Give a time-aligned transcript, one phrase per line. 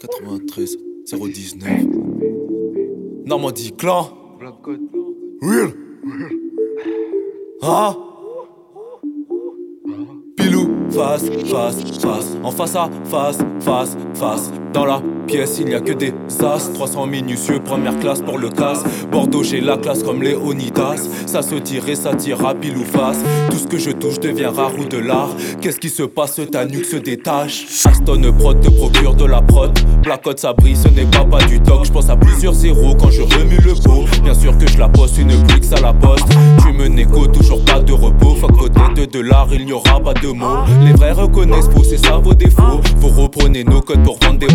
[0.00, 1.86] 93 019
[3.26, 4.08] Normandie Clan.
[5.40, 5.72] Real.
[7.62, 7.96] Ah.
[10.36, 12.36] Pilou Face, face, face.
[12.42, 16.72] En face à face, face, face Dans la pièce, il n'y a que des as.
[16.72, 21.08] 300 minutieux, première classe pour le casse Bordeaux, j'ai la classe comme Léonidas.
[21.26, 23.18] Ça se tire et ça tire à pile ou face.
[23.50, 25.30] Tout ce que je touche devient rare ou de l'art.
[25.60, 27.66] Qu'est-ce qui se passe, ta nuque se détache.
[27.84, 29.78] Aston prod te procure de la prod.
[30.02, 31.84] Blackout ça brille, ce n'est pas pas du toc.
[31.84, 34.04] Je pense à plusieurs zéros quand je remue le pot.
[34.22, 36.26] Bien sûr que je la poste, une Blix à la poste.
[36.62, 38.36] Tu me négo, toujours pas de repos.
[38.36, 40.64] Faut côté de l'art, il n'y aura pas de mots.
[40.84, 42.80] Les vrais reconnaissent faux, c'est ça vos défauts.
[42.96, 44.52] Vous reprenez nos codes pour vendre des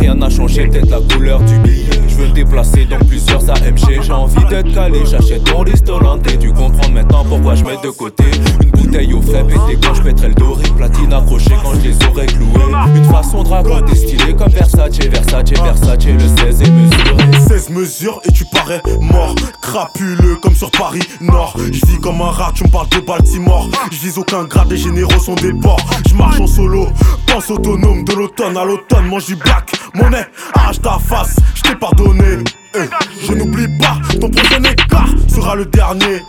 [0.00, 1.90] Rien n'a changé, peut-être la couleur du billet.
[2.08, 4.02] Je veux déplacer dans plusieurs AMG.
[4.02, 6.18] J'ai envie d'être calé, j'achète ton restaurant.
[6.18, 8.24] T'es dû comprendre maintenant pourquoi je mets de côté
[8.62, 10.64] une bouteille au frais pété quand je pèterai le doré.
[10.76, 12.96] Platine accrochée quand je les aurais cloués.
[12.96, 17.11] Une façon dragon destinée comme Versace, Versace, Versace, le 16 et mesure.
[17.52, 19.34] 16 mesures et tu parais mort.
[19.60, 21.54] Crapuleux comme sur Paris Nord.
[21.58, 23.68] Je vis comme un rat, tu me parles de Baltimore.
[23.90, 25.84] Je vise aucun grade, les généraux sont des porcs.
[26.08, 26.88] Je marche en solo,
[27.26, 29.06] pense autonome de l'automne à l'automne.
[29.06, 32.38] Mange du black, monnaie, arrache ta face, je t'ai pardonné.
[32.74, 32.88] Eh,
[33.20, 36.22] je n'oublie pas, ton prochain écart sera le dernier.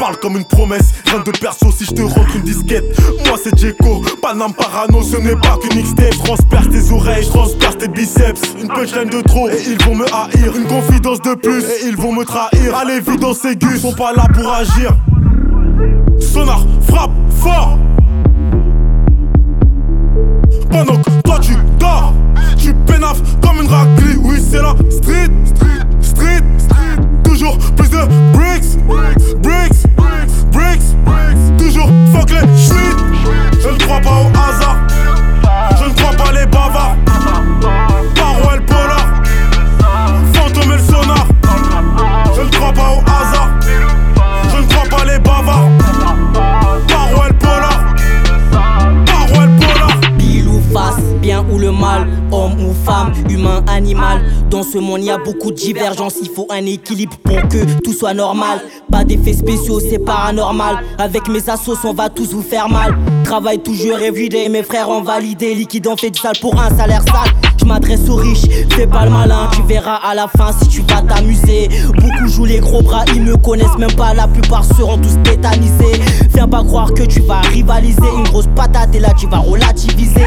[0.00, 2.98] Parle comme une promesse, rien de perso si je te rentre une disquette.
[3.26, 5.84] Moi c'est Djeko, Panam Parano, ce n'est pas qu'une.
[5.84, 8.40] Je transperce tes oreilles, transperce tes biceps.
[8.58, 10.56] Une punchline de trop et ils vont me haïr.
[10.56, 12.74] Une confidence de plus et ils vont me trahir.
[12.74, 14.96] À l'évidence aiguë, sont pas là pour agir.
[16.18, 17.76] Sonar, frappe fort.
[20.70, 22.14] Pendant que toi tu dors,
[22.56, 24.16] tu pénaves comme une raclée.
[24.22, 27.00] Oui, c'est la street, street, street, street.
[27.22, 27.98] Toujours plus de
[28.32, 29.29] bricks, bricks,
[54.60, 56.16] Dans ce monde, il y a beaucoup de divergences.
[56.20, 58.60] Il faut un équilibre pour que tout soit normal.
[58.92, 60.84] Pas d'effets spéciaux, c'est paranormal.
[60.98, 62.94] Avec mes assos, on va tous vous faire mal.
[63.24, 65.54] Travaille toujours everyday, mes frères ont validé.
[65.54, 67.32] Liquide, on fait du sale pour un salaire sale.
[67.56, 69.48] Je m'adresse aux riches, fais pas le malin.
[69.54, 71.70] Tu verras à la fin si tu vas t'amuser.
[71.94, 74.12] Beaucoup jouent les gros bras, ils me connaissent même pas.
[74.12, 76.02] La plupart seront tous tétanisés.
[76.34, 77.98] Viens pas croire que tu vas rivaliser.
[78.14, 80.26] Une grosse patate et là tu vas relativiser.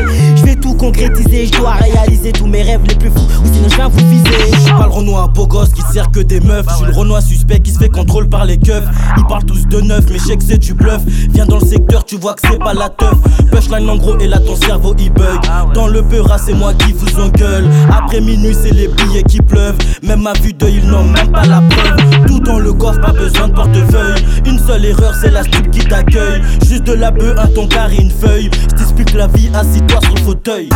[0.84, 3.26] Concrétiser, je dois réaliser tous mes rêves les plus fous.
[3.42, 4.52] Ou sinon je viens vous viser.
[4.52, 6.66] Je suis pas le Renoir beau gosse qui sert que des meufs.
[6.70, 8.84] Je suis le Renoir suspect qui se fait contrôle par les keufs.
[9.18, 11.02] Ils parlent tous de neuf, mais je sais que c'est du bluff.
[11.30, 13.16] Viens dans le secteur, tu vois que c'est pas la teuf.
[13.50, 15.40] Punchline en gros et là ton cerveau il bug.
[15.74, 17.66] Dans le peura, c'est moi qui vous engueule.
[17.90, 19.78] Après minuit, c'est les billets qui pleuvent.
[20.02, 22.26] Même à vue d'œil, ils n'ont même pas la preuve.
[22.28, 24.22] Tout dans le coffre, pas besoin de portefeuille.
[24.46, 26.42] Une seule erreur, c'est la stup qui t'accueille.
[26.68, 28.50] Juste de la bœuf, un ton carré, une feuille.
[28.70, 30.70] Je t'explique la vie, assis-toi sur le fauteuil.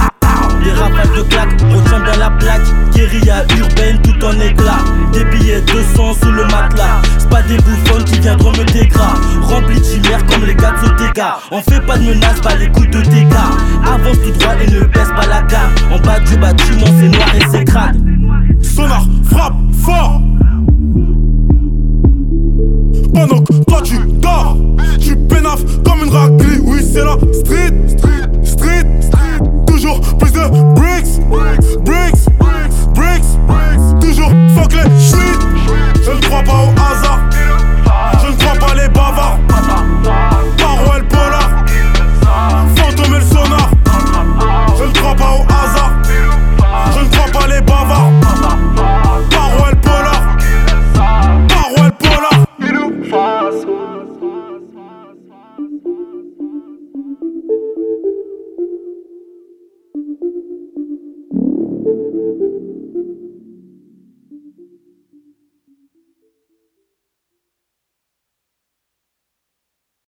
[0.67, 2.61] Les rafales de claques, retiens bien la plaque.
[2.93, 4.83] Guérilla urbaine, tout en éclat.
[5.13, 7.01] Des billets de sang sous le matelas.
[7.17, 9.13] C'est pas des bouffonnes qui viendront me dégras.
[9.43, 11.37] Remplis de chimères comme les gars de Sotéga.
[11.51, 13.33] On fait pas de menaces, pas les coups de dégâts.
[13.85, 15.71] Avance tout droit et ne baisse pas la gamme.
[15.89, 18.01] En bas du bâtiment, c'est noir et c'est crade.
[18.61, 19.55] Sonar, frappe
[19.85, 20.21] fort.
[23.13, 24.57] Pendant que toi tu dors,
[24.99, 26.59] tu pénaves comme une raclée.
[26.61, 28.36] Oui, c'est la street, street.